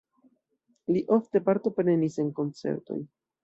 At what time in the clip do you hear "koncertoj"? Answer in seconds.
2.43-3.03